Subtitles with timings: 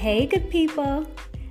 [0.00, 1.06] Hey, good people.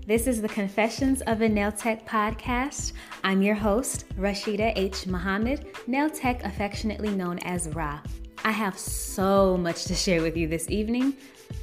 [0.07, 2.93] This is the Confessions of a Nail Tech podcast.
[3.23, 5.05] I'm your host, Rashida H.
[5.05, 8.01] Muhammad, nail tech affectionately known as Ra.
[8.43, 11.15] I have so much to share with you this evening.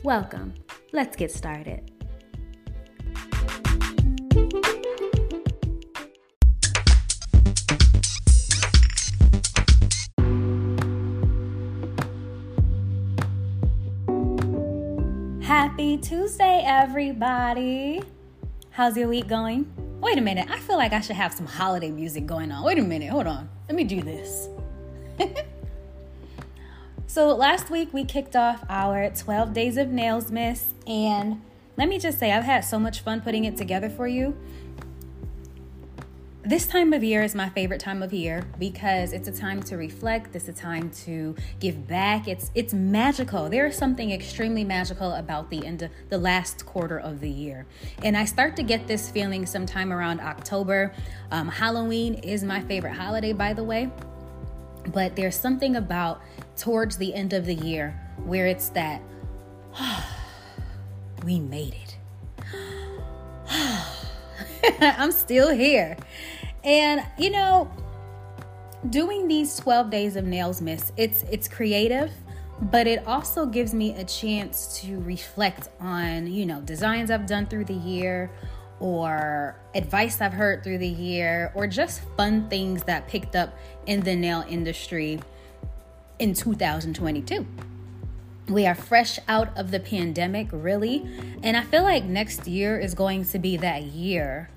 [0.05, 0.55] Welcome.
[0.93, 1.91] Let's get started.
[16.09, 18.01] Tuesday, everybody.
[18.71, 19.67] How's your week going?
[20.01, 22.63] Wait a minute, I feel like I should have some holiday music going on.
[22.63, 23.49] Wait a minute, hold on.
[23.69, 24.49] Let me do this.
[27.09, 31.43] so, last week we kicked off our 12 Days of Nailsmas, and
[31.77, 34.37] let me just say, I've had so much fun putting it together for you
[36.47, 39.77] this time of year is my favorite time of year because it's a time to
[39.77, 40.37] reflect.
[40.37, 42.29] It's a time to give back.
[42.29, 43.49] It's it's magical.
[43.49, 47.67] There is something extremely magical about the end of the last quarter of the year.
[48.05, 50.95] And i start to get this feeling sometime around october.
[51.33, 53.91] Um, halloween is my favorite holiday by the way.
[54.93, 56.23] But there's something about
[56.57, 59.03] towards the end of the year where it's that
[59.75, 60.07] oh,
[61.25, 61.97] we made it.
[64.81, 65.97] I'm still here.
[66.67, 67.71] And you know,
[68.91, 72.11] doing these 12 days of Nailsmas, it's it's creative,
[72.61, 77.47] but it also gives me a chance to reflect on, you know, designs I've done
[77.47, 78.33] through the year
[78.81, 84.01] or advice I've heard through the year or just fun things that picked up in
[84.01, 85.21] the nail industry
[86.19, 87.47] in 2022
[88.49, 91.05] we are fresh out of the pandemic, really.
[91.43, 94.51] And I feel like next year is going to be that year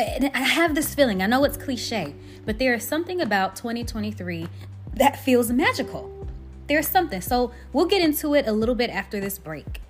[0.00, 2.14] I have this feeling, I know it's cliche,
[2.46, 4.48] but there is something about 2023
[4.94, 6.10] that feels magical.
[6.68, 7.20] There's something.
[7.20, 9.82] So we'll get into it a little bit after this break.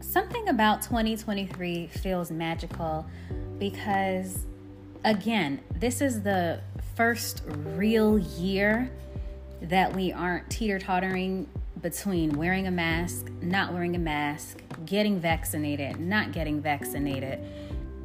[0.00, 3.06] Something about 2023 feels magical
[3.60, 4.46] because,
[5.04, 6.60] again, this is the
[6.96, 7.42] first
[7.76, 8.90] real year
[9.68, 11.48] that we aren't teeter tottering
[11.82, 17.40] between wearing a mask, not wearing a mask, getting vaccinated, not getting vaccinated,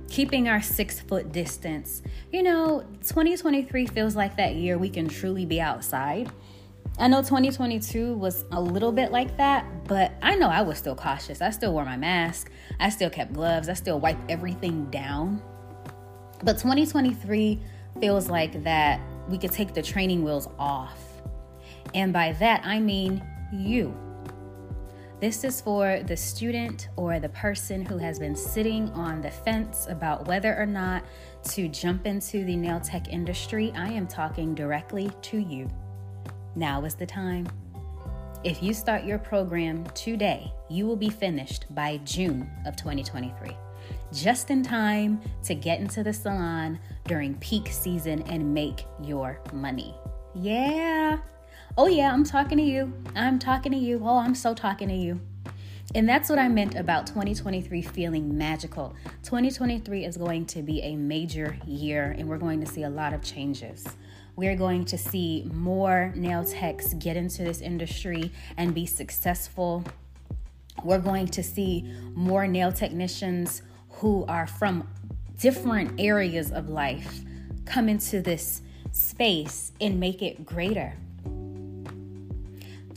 [0.10, 2.02] keeping our six foot distance.
[2.32, 6.32] You know, 2023 feels like that year we can truly be outside.
[7.00, 10.96] I know 2022 was a little bit like that, but I know I was still
[10.96, 11.42] cautious.
[11.42, 15.42] I still wore my mask, I still kept gloves, I still wiped everything down.
[16.44, 17.60] But 2023
[18.00, 21.11] feels like that we could take the training wheels off
[21.94, 23.96] and by that, I mean you.
[25.20, 29.86] This is for the student or the person who has been sitting on the fence
[29.88, 31.04] about whether or not
[31.52, 33.72] to jump into the nail tech industry.
[33.76, 35.70] I am talking directly to you.
[36.56, 37.48] Now is the time.
[38.44, 43.56] If you start your program today, you will be finished by June of 2023,
[44.12, 49.94] just in time to get into the salon during peak season and make your money.
[50.34, 51.20] Yeah.
[51.78, 52.92] Oh, yeah, I'm talking to you.
[53.16, 54.02] I'm talking to you.
[54.04, 55.22] Oh, I'm so talking to you.
[55.96, 58.94] And that's what I meant about 2023 feeling magical.
[59.24, 63.14] 2023 is going to be a major year, and we're going to see a lot
[63.14, 63.88] of changes.
[64.36, 69.86] We're going to see more nail techs get into this industry and be successful.
[70.84, 73.62] We're going to see more nail technicians
[73.92, 74.90] who are from
[75.40, 77.22] different areas of life
[77.66, 78.62] come into this
[78.92, 80.96] space and make it greater.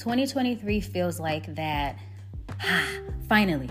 [0.04, 1.98] 2023 feels like that,
[3.26, 3.70] finally,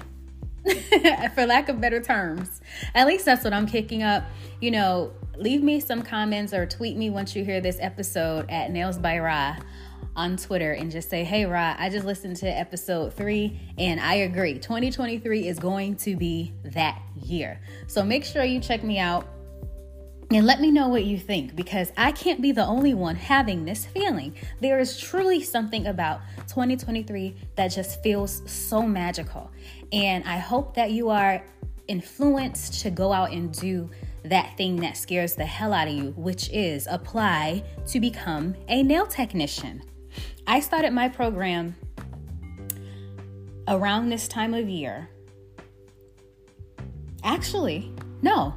[1.36, 2.60] for lack of better terms.
[2.96, 4.24] At least that's what I'm kicking up.
[4.60, 8.72] You know, leave me some comments or tweet me once you hear this episode at
[8.72, 9.58] Nails by Ra
[10.16, 14.16] on Twitter and just say, Hey, Ra, I just listened to episode three and I
[14.16, 14.56] agree.
[14.56, 17.62] 2023 is going to be that year.
[17.86, 19.28] So make sure you check me out
[20.32, 23.66] and let me know what you think because I can't be the only one having
[23.66, 24.36] this feeling.
[24.62, 29.52] There is truly something about 2023 that just feels so magical.
[29.92, 31.44] And I hope that you are
[31.88, 33.90] influenced to go out and do
[34.24, 38.82] that thing that scares the hell out of you, which is apply to become a
[38.82, 39.84] nail technician.
[40.48, 41.76] I started my program
[43.68, 45.10] around this time of year.
[47.24, 48.54] Actually, no,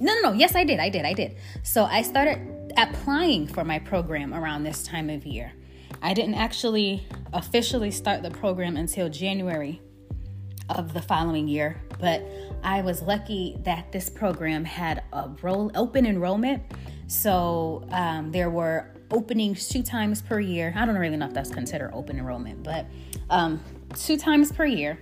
[0.00, 0.32] no, no, no.
[0.32, 0.78] Yes, I did.
[0.78, 1.04] I did.
[1.04, 1.36] I did.
[1.62, 5.52] So I started applying for my program around this time of year.
[6.02, 9.80] I didn't actually officially start the program until January
[10.68, 12.26] of the following year, but
[12.62, 16.62] I was lucky that this program had a roll, open enrollment
[17.06, 20.74] So um, there were openings two times per year.
[20.76, 22.86] I don't really know if that's considered open enrollment, but
[23.30, 23.62] um,
[23.94, 24.98] two times per year.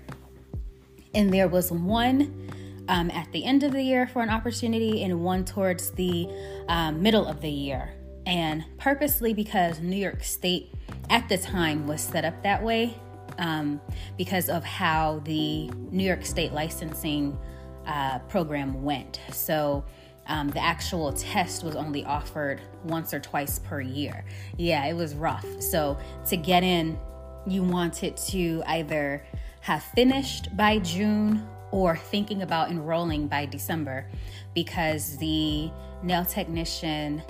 [1.14, 2.50] And there was one
[2.88, 6.28] um, at the end of the year for an opportunity and one towards the
[6.68, 7.94] um, middle of the year.
[8.26, 10.72] And purposely because New York State
[11.10, 12.96] at the time was set up that way
[13.38, 13.80] um,
[14.16, 17.38] because of how the New York State licensing
[17.86, 19.20] uh, program went.
[19.30, 19.84] So
[20.26, 24.24] um, the actual test was only offered once or twice per year.
[24.56, 25.46] Yeah, it was rough.
[25.60, 25.98] So
[26.28, 26.98] to get in,
[27.46, 29.24] you wanted to either
[29.60, 34.08] have finished by June or thinking about enrolling by December
[34.54, 35.68] because the
[36.04, 37.20] nail technician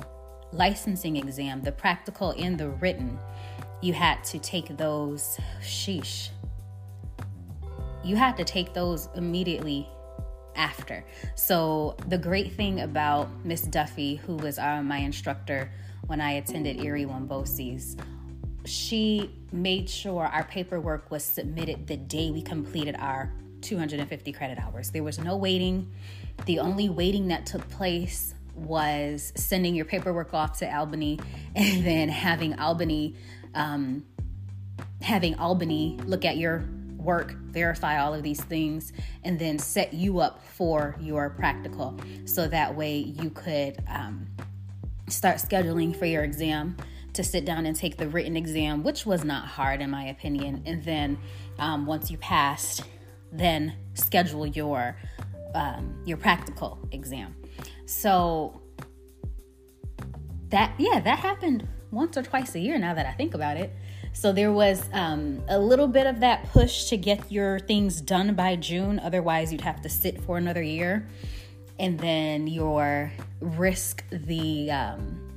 [0.53, 3.19] licensing exam, the practical and the written,
[3.81, 6.29] you had to take those, sheesh,
[8.05, 9.89] you had to take those immediately
[10.57, 11.03] after.
[11.37, 15.73] So, the great thing about Miss Duffy, who was uh, my instructor
[16.07, 17.97] when I attended Erie 1 BOCES,
[18.67, 23.33] she made sure our paperwork was submitted the day we completed our
[23.65, 24.91] 250 credit hours.
[24.91, 25.91] There was no waiting.
[26.47, 31.19] The only waiting that took place was sending your paperwork off to Albany
[31.57, 33.17] and then having Albany
[33.55, 34.05] um,
[35.01, 36.65] having Albany look at your
[36.97, 41.99] work, verify all of these things, and then set you up for your practical.
[42.25, 44.27] So that way you could um,
[45.09, 46.77] start scheduling for your exam
[47.13, 50.63] to sit down and take the written exam, which was not hard in my opinion.
[50.67, 51.19] And then
[51.59, 52.83] um, once you passed,
[53.35, 54.97] then schedule your
[55.55, 57.37] um, your practical exam.
[57.87, 58.61] So
[60.49, 62.79] that yeah, that happened once or twice a year.
[62.79, 63.73] Now that I think about it,
[64.13, 68.35] so there was um, a little bit of that push to get your things done
[68.35, 69.01] by June.
[69.01, 71.09] Otherwise, you'd have to sit for another year,
[71.79, 75.34] and then your risk the um,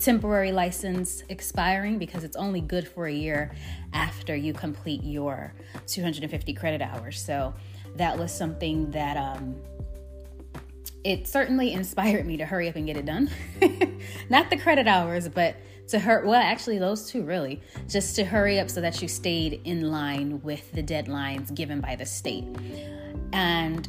[0.00, 3.52] temporary license expiring because it's only good for a year
[3.92, 5.52] after you complete your
[5.86, 7.20] 250 credit hours.
[7.20, 7.54] So
[7.96, 9.56] that was something that um,
[11.04, 13.30] it certainly inspired me to hurry up and get it done.
[14.30, 15.56] Not the credit hours, but
[15.90, 19.60] to hurt well actually those two really just to hurry up so that you stayed
[19.64, 22.44] in line with the deadlines given by the state
[23.32, 23.88] and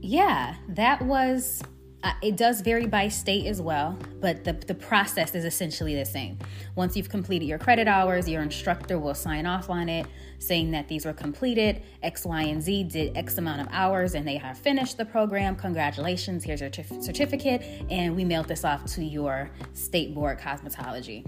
[0.00, 1.62] yeah that was
[2.06, 6.04] uh, it does vary by state as well, but the, the process is essentially the
[6.04, 6.38] same.
[6.76, 10.06] Once you've completed your credit hours, your instructor will sign off on it,
[10.38, 11.82] saying that these were completed.
[12.04, 15.56] X, Y, and Z did X amount of hours and they have finished the program.
[15.56, 17.62] Congratulations, here's your t- certificate.
[17.90, 21.26] And we mailed this off to your state board cosmetology.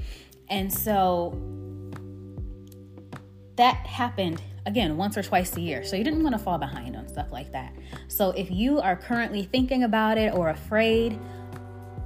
[0.49, 1.37] And so
[3.57, 5.83] that happened again once or twice a year.
[5.83, 7.73] So you didn't want to fall behind on stuff like that.
[8.07, 11.19] So if you are currently thinking about it or afraid,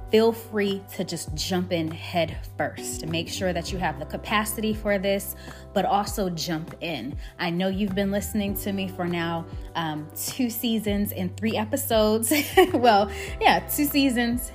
[0.09, 3.05] feel free to just jump in head first.
[3.05, 5.35] Make sure that you have the capacity for this,
[5.73, 7.17] but also jump in.
[7.37, 9.45] I know you've been listening to me for now
[9.75, 12.31] um, two seasons and three episodes.
[12.73, 13.11] well,
[13.41, 14.51] yeah, two seasons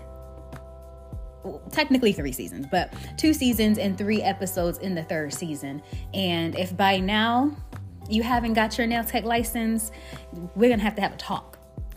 [1.71, 5.83] technically three seasons, but two seasons and three episodes in the third season.
[6.15, 7.57] And if by now
[8.09, 9.91] you haven't got your nail tech license,
[10.55, 11.59] we're gonna have to have a talk.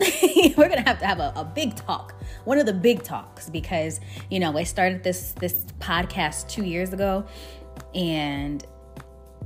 [0.56, 2.14] we're gonna have to have a, a, big talk,
[2.44, 4.00] one of the big talks, because
[4.30, 7.24] you know I started this this podcast two years ago,
[7.94, 8.64] and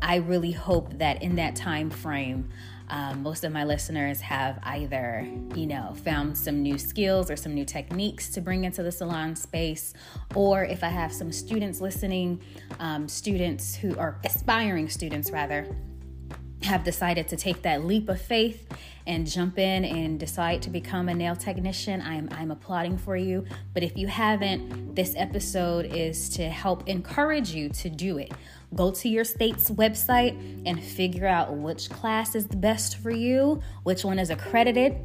[0.02, 2.50] I really hope that in that time frame.
[2.88, 7.52] Um, most of my listeners have either, you know, found some new skills or some
[7.52, 9.92] new techniques to bring into the salon space,
[10.37, 12.40] or if I have some students listening,
[12.78, 15.66] um, students who are aspiring students rather,
[16.62, 18.66] have decided to take that leap of faith
[19.06, 23.44] and jump in and decide to become a nail technician, I'm, I'm applauding for you.
[23.72, 28.32] But if you haven't, this episode is to help encourage you to do it.
[28.75, 33.62] Go to your state's website and figure out which class is the best for you,
[33.84, 34.96] which one is accredited.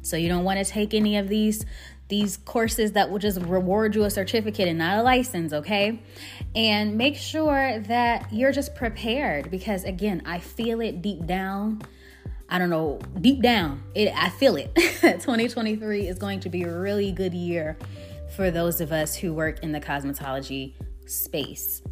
[0.00, 1.66] So you don't want to take any of these
[2.08, 6.00] these courses that will just reward you a certificate and not a license, okay?
[6.54, 11.82] And make sure that you're just prepared because again, I feel it deep down.
[12.48, 14.72] I don't know, deep down, it I feel it.
[14.76, 17.76] 2023 is going to be a really good year
[18.36, 20.74] for those of us who work in the cosmetology
[21.06, 21.82] space.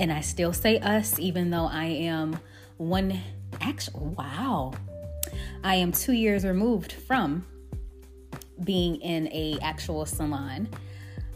[0.00, 2.40] And I still say us even though I am
[2.76, 3.20] one
[3.60, 4.72] actually wow.
[5.62, 7.46] I am 2 years removed from
[8.64, 10.68] being in a actual salon.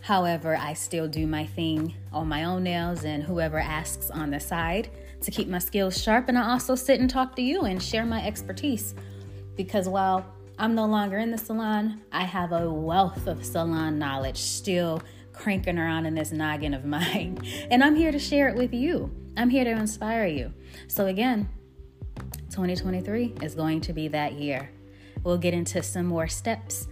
[0.00, 4.40] However, I still do my thing on my own nails and whoever asks on the
[4.40, 6.28] side to keep my skills sharp.
[6.28, 8.94] And I also sit and talk to you and share my expertise
[9.56, 10.26] because while
[10.58, 15.02] I'm no longer in the salon, I have a wealth of salon knowledge still
[15.32, 17.38] cranking around in this noggin of mine.
[17.70, 19.10] And I'm here to share it with you.
[19.36, 20.52] I'm here to inspire you.
[20.88, 21.48] So, again,
[22.50, 24.70] 2023 is going to be that year.
[25.24, 26.88] We'll get into some more steps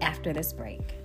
[0.00, 0.99] after this break.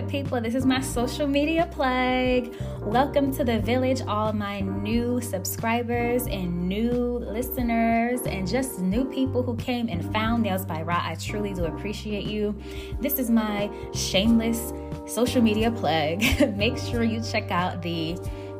[0.00, 0.40] Good people?
[0.40, 2.54] This is my social media plug.
[2.82, 9.42] Welcome to the village, all my new subscribers and new listeners, and just new people
[9.42, 11.00] who came and found Nails by Ra.
[11.02, 12.56] I truly do appreciate you.
[13.00, 14.72] This is my shameless
[15.12, 16.22] social media plug.
[16.56, 18.14] Make sure you check out the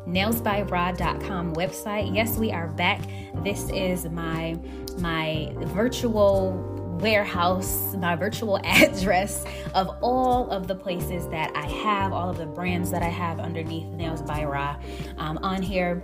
[0.07, 2.13] nailsbyra.com website.
[2.13, 3.01] Yes, we are back.
[3.45, 4.59] This is my
[4.97, 12.29] my virtual warehouse, my virtual address of all of the places that I have, all
[12.29, 14.77] of the brands that I have underneath Nails by Ra.
[15.17, 16.03] Um, on here,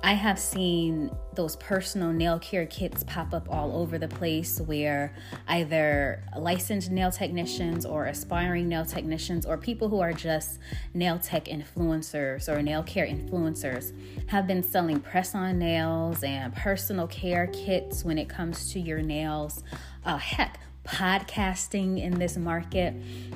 [0.04, 5.13] I have seen those personal nail care kits pop up all over the place where
[5.48, 10.60] either licensed nail technicians or aspiring nail technicians or people who are just
[10.94, 13.92] nail tech influencers or nail care influencers
[14.27, 19.01] have been selling press on nails and personal care kits when it comes to your
[19.01, 19.63] nails.
[20.06, 22.94] Uh, heck, podcasting in this market.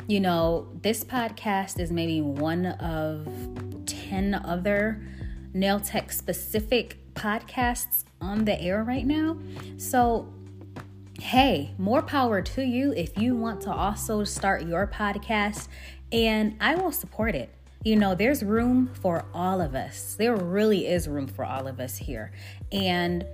[0.08, 3.27] You know, this podcast is maybe one of
[3.88, 5.01] 10 other
[5.53, 9.38] nail tech specific podcasts on the air right now.
[9.77, 10.31] So,
[11.20, 15.67] hey, more power to you if you want to also start your podcast,
[16.12, 17.50] and I will support it.
[17.84, 20.15] You know, there's room for all of us.
[20.15, 22.31] There really is room for all of us here.
[22.72, 23.25] And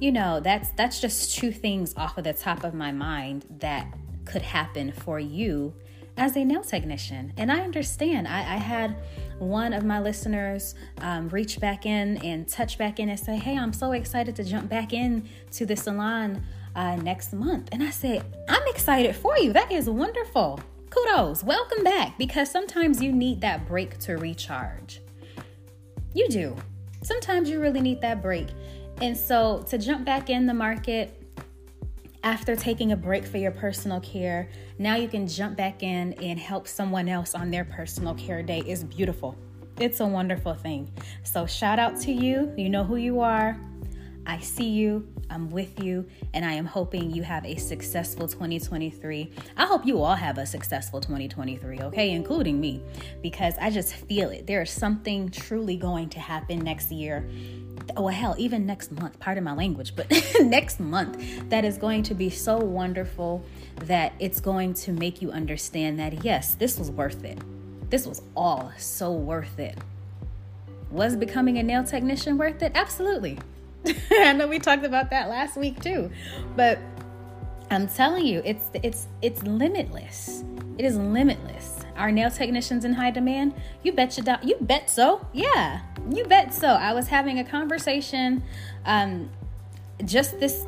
[0.00, 3.86] you know, that's that's just two things off of the top of my mind that
[4.24, 5.74] could happen for you
[6.16, 7.32] as a nail technician.
[7.36, 8.26] And I understand.
[8.26, 8.96] I, I had
[9.38, 13.56] one of my listeners um, reach back in and touch back in and say, Hey,
[13.56, 16.42] I'm so excited to jump back in to the salon
[16.74, 17.68] uh, next month.
[17.72, 19.52] And I said, I'm excited for you.
[19.52, 20.60] That is wonderful.
[20.90, 21.42] Kudos.
[21.42, 25.00] Welcome back because sometimes you need that break to recharge.
[26.14, 26.56] You do.
[27.02, 28.48] Sometimes you really need that break.
[29.00, 31.21] And so to jump back in the market,
[32.22, 34.48] after taking a break for your personal care,
[34.78, 38.62] now you can jump back in and help someone else on their personal care day
[38.66, 39.36] is beautiful.
[39.78, 40.92] It's a wonderful thing.
[41.24, 42.52] So, shout out to you.
[42.56, 43.58] You know who you are.
[44.24, 49.32] I see you, I'm with you, and I am hoping you have a successful 2023.
[49.56, 52.82] I hope you all have a successful 2023, okay, including me,
[53.20, 54.46] because I just feel it.
[54.46, 57.28] There is something truly going to happen next year
[57.96, 60.06] oh hell even next month pardon my language but
[60.40, 63.44] next month that is going to be so wonderful
[63.86, 67.38] that it's going to make you understand that yes this was worth it.
[67.90, 69.76] This was all so worth it.
[70.90, 72.72] Was becoming a nail technician worth it?
[72.74, 73.38] Absolutely.
[74.10, 76.10] I know we talked about that last week too.
[76.56, 76.78] But
[77.70, 80.44] i'm telling you it's it's it's limitless.
[80.78, 81.80] It is limitless.
[81.96, 83.54] Are nail technicians in high demand?
[83.82, 85.26] You bet you, you bet so.
[85.32, 86.68] Yeah You bet so.
[86.68, 88.42] I was having a conversation
[88.84, 89.30] um,
[90.04, 90.64] just this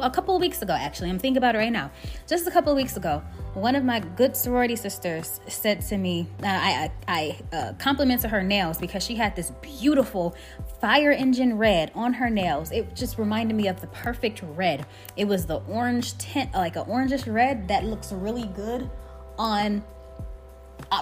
[0.00, 1.10] a couple of weeks ago, actually.
[1.10, 1.90] I'm thinking about it right now.
[2.26, 3.22] Just a couple of weeks ago,
[3.54, 8.42] one of my good sorority sisters said to me, uh, I, I, uh, complimented her
[8.42, 10.34] nails because she had this beautiful
[10.80, 12.72] fire engine red on her nails.
[12.72, 14.86] It just reminded me of the perfect red.
[15.16, 18.90] It was the orange tint, like an orangish red that looks really good
[19.38, 19.84] on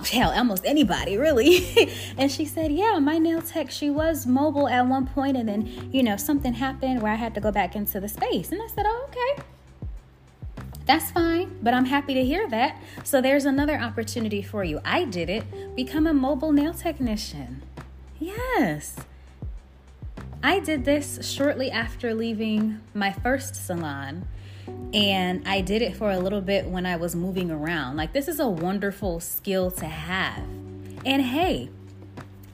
[0.00, 1.90] hell, almost anybody really.
[2.18, 5.90] and she said, Yeah, my nail tech, she was mobile at one point, and then,
[5.92, 8.52] you know, something happened where I had to go back into the space.
[8.52, 9.42] And I said, Oh, okay.
[10.84, 12.80] That's fine, but I'm happy to hear that.
[13.04, 14.80] So there's another opportunity for you.
[14.84, 15.76] I did it.
[15.76, 17.62] Become a mobile nail technician.
[18.18, 18.96] Yes.
[20.42, 24.26] I did this shortly after leaving my first salon
[24.94, 27.96] and I did it for a little bit when I was moving around.
[27.96, 30.44] Like, this is a wonderful skill to have.
[31.04, 31.70] And hey,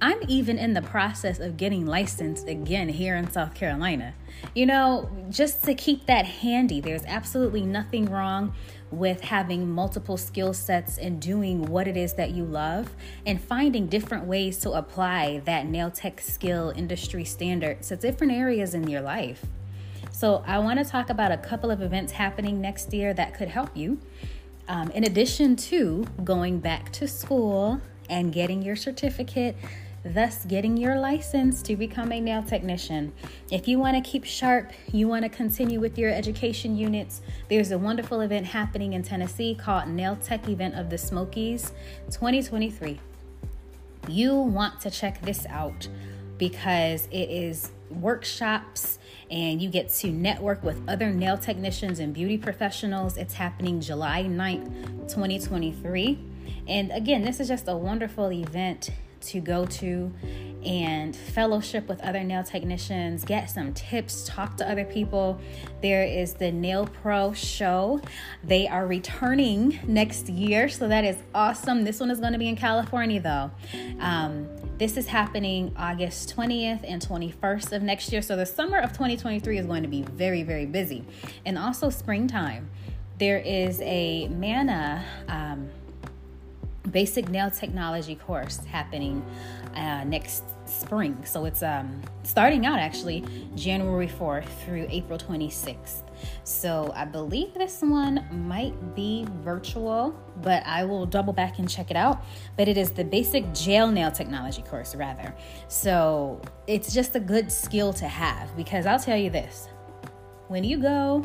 [0.00, 4.14] I'm even in the process of getting licensed again here in South Carolina.
[4.54, 8.54] You know, just to keep that handy, there's absolutely nothing wrong
[8.92, 12.94] with having multiple skill sets and doing what it is that you love
[13.26, 18.74] and finding different ways to apply that nail tech skill industry standard to different areas
[18.74, 19.44] in your life.
[20.18, 23.46] So, I want to talk about a couple of events happening next year that could
[23.46, 24.00] help you.
[24.66, 29.54] Um, in addition to going back to school and getting your certificate,
[30.04, 33.12] thus getting your license to become a nail technician.
[33.52, 37.70] If you want to keep sharp, you want to continue with your education units, there's
[37.70, 41.70] a wonderful event happening in Tennessee called Nail Tech Event of the Smokies
[42.10, 42.98] 2023.
[44.08, 45.86] You want to check this out
[46.38, 48.98] because it is workshops
[49.30, 53.16] and you get to network with other nail technicians and beauty professionals.
[53.16, 56.18] It's happening July 9th, 2023.
[56.66, 58.90] And again, this is just a wonderful event
[59.20, 60.12] to go to
[60.64, 65.40] and fellowship with other nail technicians, get some tips, talk to other people.
[65.82, 68.00] There is the Nail Pro show.
[68.42, 71.84] They are returning next year, so that is awesome.
[71.84, 73.50] This one is going to be in California though.
[74.00, 78.22] Um, this is happening August 20th and 21st of next year.
[78.22, 81.04] So the summer of 2023 is going to be very, very busy.
[81.44, 82.70] And also springtime.
[83.18, 85.68] There is a MANA um,
[86.92, 89.24] basic nail technology course happening
[89.78, 91.24] uh, next spring.
[91.24, 96.02] So it's um, starting out actually January 4th through April 26th.
[96.44, 101.90] So I believe this one might be virtual, but I will double back and check
[101.90, 102.24] it out.
[102.56, 105.32] But it is the basic gel nail technology course, rather.
[105.68, 109.68] So it's just a good skill to have because I'll tell you this
[110.48, 111.24] when you go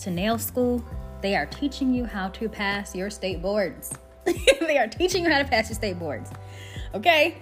[0.00, 0.84] to nail school,
[1.22, 3.98] they are teaching you how to pass your state boards.
[4.24, 6.30] they are teaching you how to pass your state boards.
[6.94, 7.38] Okay?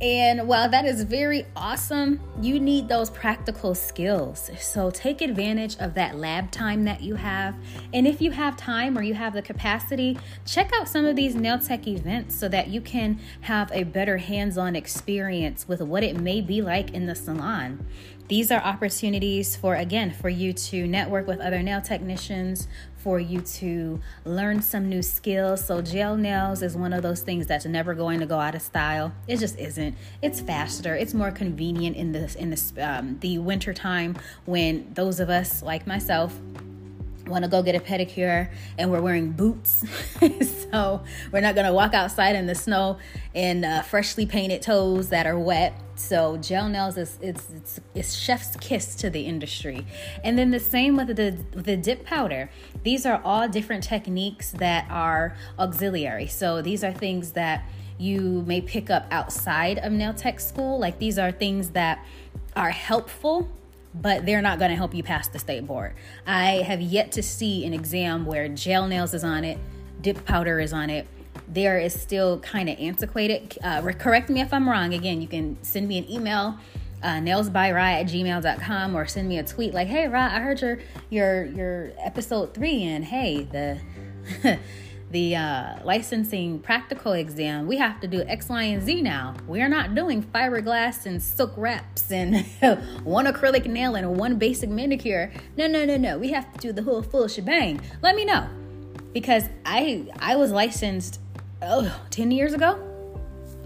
[0.00, 4.50] And while that is very awesome, you need those practical skills.
[4.58, 7.54] So take advantage of that lab time that you have.
[7.92, 11.34] And if you have time or you have the capacity, check out some of these
[11.34, 16.02] nail tech events so that you can have a better hands on experience with what
[16.02, 17.86] it may be like in the salon.
[18.30, 23.40] These are opportunities for, again, for you to network with other nail technicians, for you
[23.40, 25.64] to learn some new skills.
[25.64, 28.62] So gel nails is one of those things that's never going to go out of
[28.62, 29.12] style.
[29.26, 29.96] It just isn't.
[30.22, 30.94] It's faster.
[30.94, 35.60] It's more convenient in the in the um, the winter time when those of us
[35.60, 36.38] like myself
[37.30, 39.84] want to go get a pedicure and we're wearing boots.
[40.70, 42.98] so we're not going to walk outside in the snow
[43.34, 45.80] in uh, freshly painted toes that are wet.
[45.94, 49.86] So gel nails is it's, it's, it's chef's kiss to the industry.
[50.24, 52.50] And then the same with the the dip powder.
[52.82, 56.26] These are all different techniques that are auxiliary.
[56.26, 60.78] So these are things that you may pick up outside of nail tech school.
[60.78, 62.04] Like these are things that
[62.56, 63.50] are helpful
[63.94, 65.94] but they're not going to help you pass the state board.
[66.26, 69.58] I have yet to see an exam where gel nails is on it,
[70.00, 71.06] dip powder is on it.
[71.48, 73.58] There is still kind of antiquated.
[73.62, 74.94] Uh, correct me if I'm wrong.
[74.94, 76.58] Again, you can send me an email,
[77.02, 80.78] uh, nailsbyra at gmail.com, or send me a tweet like, hey, Ra, I heard your,
[81.08, 83.78] your, your episode three, and hey, the.
[85.10, 89.34] the uh, licensing practical exam, we have to do X, Y, and Z now.
[89.46, 92.46] We're not doing fiberglass and silk wraps and
[93.04, 95.32] one acrylic nail and one basic manicure.
[95.56, 96.18] No, no, no, no.
[96.18, 97.80] We have to do the whole full shebang.
[98.02, 98.48] Let me know
[99.12, 101.20] because I I was licensed
[101.62, 102.86] oh, 10 years ago.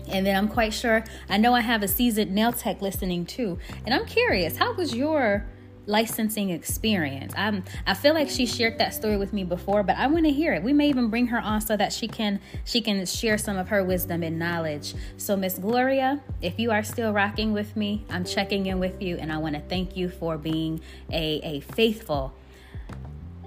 [0.09, 3.59] And then I'm quite sure I know I have a seasoned nail tech listening too.
[3.85, 5.47] And I'm curious, how was your
[5.87, 7.33] licensing experience.
[7.37, 10.33] I'm I feel like she shared that story with me before, but I want to
[10.33, 10.63] hear it.
[10.63, 13.69] We may even bring her on so that she can she can share some of
[13.69, 14.95] her wisdom and knowledge.
[15.17, 19.17] So Miss Gloria, if you are still rocking with me, I'm checking in with you
[19.17, 22.35] and I want to thank you for being a a faithful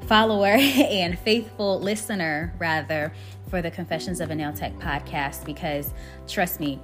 [0.08, 3.14] follower and faithful listener rather
[3.50, 5.94] for the Confessions of a Nail Tech podcast because
[6.28, 6.80] trust me,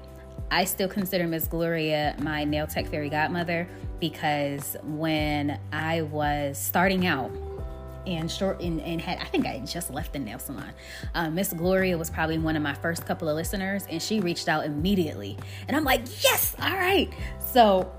[0.53, 3.67] I still consider Miss Gloria my nail tech fairy godmother
[3.99, 7.31] because when I was starting out
[8.05, 10.71] and short and, and had I think I just left the nail salon.
[11.15, 14.47] Um, Miss Gloria was probably one of my first couple of listeners, and she reached
[14.47, 17.11] out immediately, and I'm like, yes, all right.
[17.51, 17.91] So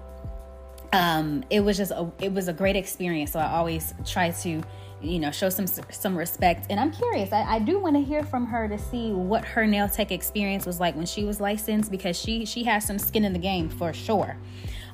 [0.93, 3.33] um, it was just a, it was a great experience.
[3.33, 4.62] So I always try to
[5.00, 6.66] you know show some some respect.
[6.70, 9.66] And i'm curious i, I do want to hear from her to see what her
[9.66, 13.24] nail tech experience was like when she was licensed because she she has some skin
[13.24, 14.37] in the game for sure.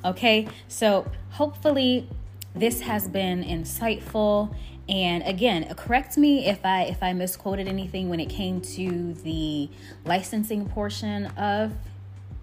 [0.03, 2.07] Okay so hopefully
[2.55, 4.53] this has been insightful.
[4.89, 9.69] And again correct me if i if i misquoted anything when it came to the
[10.05, 11.71] licensing portion of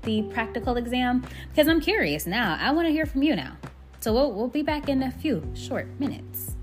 [0.02, 2.56] the practical exam because i'm curious now.
[2.58, 3.56] I want to hear from you now.
[4.00, 6.54] So we'll, we'll be back in a few short minutes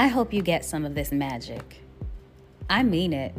[0.00, 1.82] I hope you get some of this magic.
[2.70, 3.34] I mean it.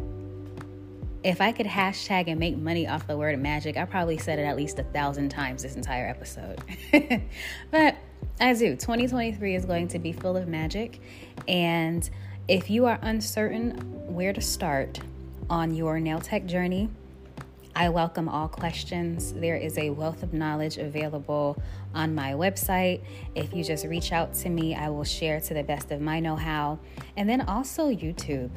[1.23, 4.43] If I could hashtag and make money off the word magic, I probably said it
[4.43, 6.61] at least a thousand times this entire episode.
[7.71, 7.95] but
[8.39, 8.75] I do.
[8.75, 11.01] 2023 is going to be full of magic.
[11.47, 12.07] And
[12.47, 13.71] if you are uncertain
[14.13, 14.99] where to start
[15.49, 16.91] on your nail tech journey,
[17.75, 19.31] I welcome all questions.
[19.33, 21.61] There is a wealth of knowledge available
[21.95, 23.01] on my website.
[23.33, 26.19] If you just reach out to me, I will share to the best of my
[26.19, 26.79] know how.
[27.15, 28.51] And then also YouTube.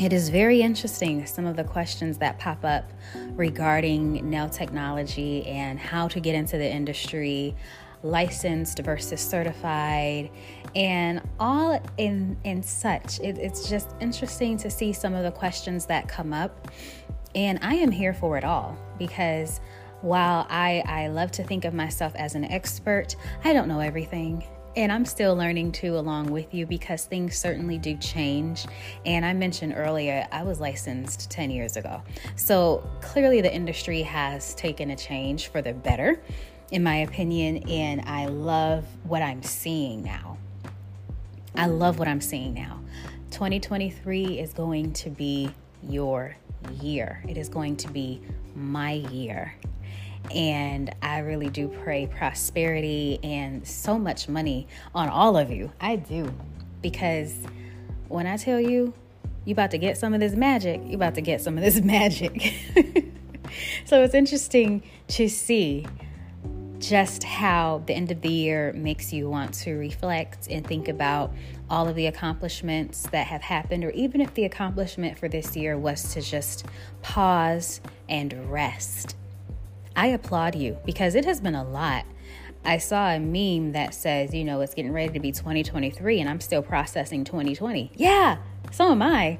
[0.00, 2.90] It is very interesting some of the questions that pop up
[3.32, 7.54] regarding nail technology and how to get into the industry,
[8.02, 10.30] licensed versus certified,
[10.74, 13.18] and all in in such.
[13.20, 16.68] It, it's just interesting to see some of the questions that come up
[17.34, 19.60] and I am here for it all because
[20.00, 24.44] while I, I love to think of myself as an expert, I don't know everything.
[24.76, 28.64] And I'm still learning too, along with you, because things certainly do change.
[29.04, 32.00] And I mentioned earlier, I was licensed 10 years ago.
[32.36, 36.20] So clearly, the industry has taken a change for the better,
[36.70, 37.68] in my opinion.
[37.68, 40.38] And I love what I'm seeing now.
[41.56, 42.80] I love what I'm seeing now.
[43.32, 45.50] 2023 is going to be
[45.82, 46.36] your
[46.80, 47.22] year.
[47.28, 48.20] It is going to be
[48.54, 49.54] my year.
[50.34, 55.72] And I really do pray prosperity and so much money on all of you.
[55.80, 56.32] I do.
[56.82, 57.34] Because
[58.08, 58.92] when I tell you,
[59.44, 61.80] you about to get some of this magic, you about to get some of this
[61.82, 62.54] magic.
[63.84, 65.86] so it's interesting to see
[66.78, 71.32] just how the end of the year makes you want to reflect and think about
[71.68, 75.76] all of the accomplishments that have happened, or even if the accomplishment for this year
[75.76, 76.66] was to just
[77.02, 79.16] pause and rest.
[79.96, 82.04] I applaud you because it has been a lot.
[82.64, 86.28] I saw a meme that says, you know, it's getting ready to be 2023 and
[86.28, 87.92] I'm still processing 2020.
[87.96, 88.38] Yeah,
[88.70, 89.38] so am I.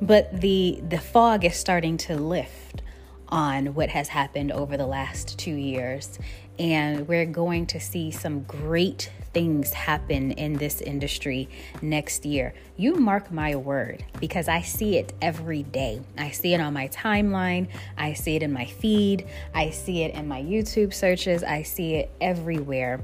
[0.00, 2.82] But the the fog is starting to lift
[3.28, 6.18] on what has happened over the last 2 years
[6.58, 11.48] and we're going to see some great things happen in this industry
[11.82, 12.54] next year.
[12.76, 16.00] You mark my word because I see it every day.
[16.16, 20.14] I see it on my timeline, I see it in my feed, I see it
[20.14, 23.00] in my YouTube searches, I see it everywhere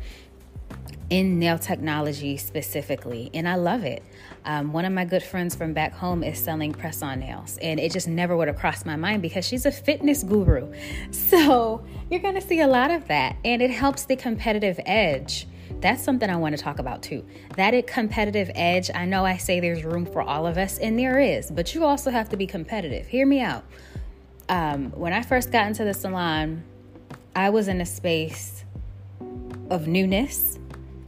[1.10, 4.02] in nail technology specifically, and I love it.
[4.44, 7.78] Um, one of my good friends from back home is selling press on nails, and
[7.78, 10.72] it just never would have crossed my mind because she's a fitness guru.
[11.10, 15.46] So you're to see a lot of that, and it helps the competitive edge.
[15.80, 17.24] That's something I want to talk about too.
[17.56, 21.18] That competitive edge, I know I say there's room for all of us, and there
[21.20, 23.06] is, but you also have to be competitive.
[23.06, 23.64] Hear me out.
[24.48, 26.64] Um, when I first got into the salon,
[27.34, 28.64] I was in a space
[29.70, 30.58] of newness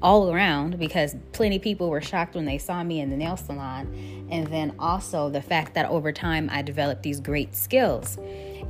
[0.02, 4.26] all around because plenty people were shocked when they saw me in the nail salon.
[4.30, 8.18] And then also the fact that over time I developed these great skills.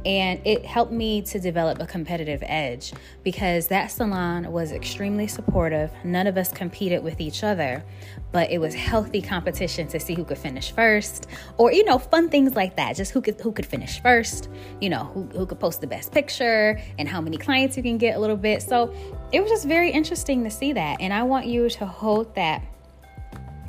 [0.07, 2.93] And it helped me to develop a competitive edge
[3.25, 5.91] because that salon was extremely supportive.
[6.05, 7.85] None of us competed with each other,
[8.31, 11.27] but it was healthy competition to see who could finish first
[11.59, 12.95] or, you know, fun things like that.
[12.95, 14.49] Just who could, who could finish first,
[14.81, 17.99] you know, who, who could post the best picture and how many clients you can
[17.99, 18.63] get a little bit.
[18.63, 18.95] So
[19.33, 21.01] it was just very interesting to see that.
[21.01, 22.63] And I want you to hold that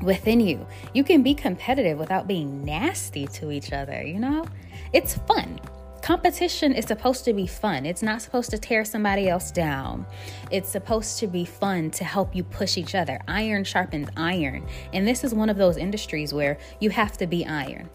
[0.03, 0.67] within you.
[0.93, 4.45] You can be competitive without being nasty to each other, you know?
[4.93, 5.59] It's fun.
[6.07, 7.85] Competition is supposed to be fun.
[7.85, 10.05] It's not supposed to tear somebody else down.
[10.49, 13.19] It's supposed to be fun to help you push each other.
[13.27, 14.65] Iron sharpens iron.
[14.93, 17.89] And this is one of those industries where you have to be iron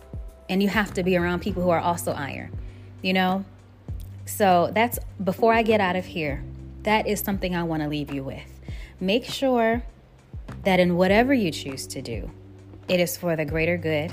[0.51, 2.55] and you have to be around people who are also iron,
[3.01, 3.47] you know?
[4.27, 6.45] So that's before I get out of here,
[6.83, 8.61] that is something I want to leave you with.
[9.01, 9.85] Make sure
[10.65, 12.31] that in whatever you choose to do,
[12.89, 14.13] it is for the greater good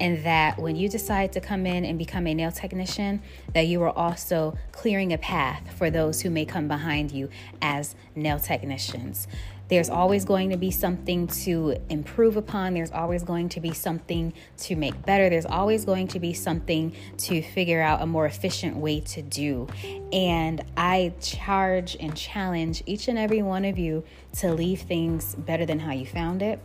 [0.00, 3.22] and that when you decide to come in and become a nail technician
[3.54, 7.28] that you are also clearing a path for those who may come behind you
[7.60, 9.26] as nail technicians
[9.72, 12.74] there's always going to be something to improve upon.
[12.74, 15.30] There's always going to be something to make better.
[15.30, 19.68] There's always going to be something to figure out a more efficient way to do.
[20.12, 24.04] And I charge and challenge each and every one of you
[24.40, 26.60] to leave things better than how you found it.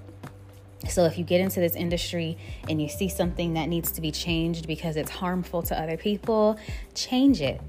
[0.88, 2.38] So, if you get into this industry
[2.70, 6.60] and you see something that needs to be changed because it's harmful to other people,
[6.94, 7.62] change it.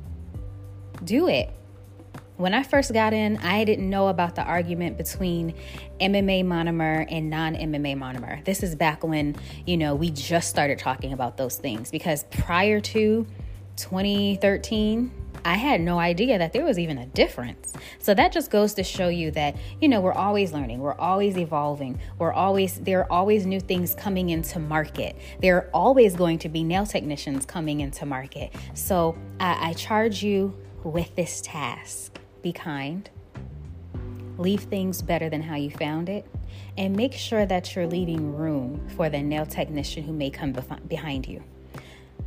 [1.05, 1.51] Do it
[2.38, 5.55] when I first got in, I didn't know about the argument between
[6.01, 8.44] MMA monomer and non MMA monomer.
[8.44, 9.35] This is back when,
[9.66, 13.27] you know, we just started talking about those things because prior to
[13.77, 15.11] 2013,
[15.44, 17.72] I had no idea that there was even a difference.
[17.98, 21.37] So that just goes to show you that, you know, we're always learning, we're always
[21.37, 25.16] evolving, we're always, there are always new things coming into market.
[25.40, 28.55] There are always going to be nail technicians coming into market.
[28.74, 33.09] So I, I charge you with this task be kind,
[34.37, 36.24] leave things better than how you found it,
[36.77, 40.53] and make sure that you're leaving room for the nail technician who may come
[40.87, 41.42] behind you.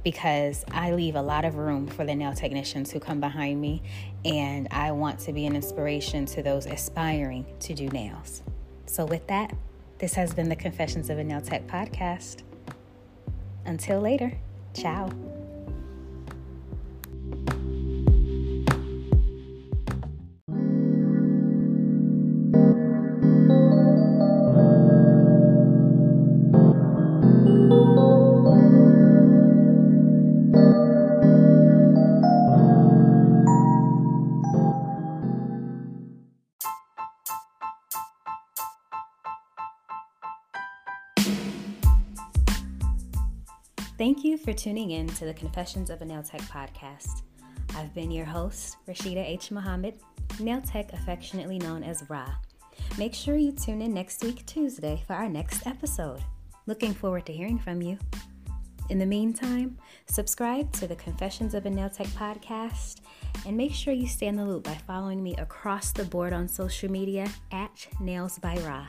[0.04, 3.84] Because I leave a lot of room for the nail technicians who come behind me,
[4.26, 8.42] and I want to be an inspiration to those aspiring to do nails.
[8.88, 9.54] So, with that,
[10.00, 12.42] this has been the Confessions of a Nail Tech podcast.
[13.66, 14.38] Until later,
[14.74, 15.12] ciao.
[44.52, 47.22] For tuning in to the Confessions of a Nail Tech podcast.
[47.74, 49.50] I've been your host, Rashida H.
[49.50, 49.94] Muhammad,
[50.42, 52.28] Nail Tech affectionately known as Ra.
[52.98, 56.22] Make sure you tune in next week, Tuesday, for our next episode.
[56.66, 57.98] Looking forward to hearing from you.
[58.90, 63.00] In the meantime, subscribe to the Confessions of a Nail Tech podcast
[63.48, 66.50] and make sure you stay in the loop by following me across the board on
[66.50, 68.86] social media at Nails by Ra.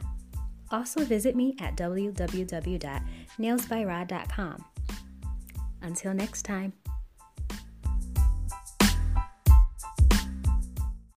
[0.72, 4.64] Also, visit me at www.nailsbyra.com.
[5.82, 6.72] Until next time.